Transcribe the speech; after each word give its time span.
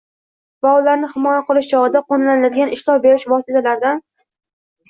va 0.65 0.71
ularni 0.77 1.09
himoya 1.11 1.43
qilish 1.51 1.69
chog‘ida 1.73 2.01
qo‘llaniladigan 2.13 2.73
ishlov 2.79 3.05
berish 3.05 3.27
vositalaridan 3.35 4.03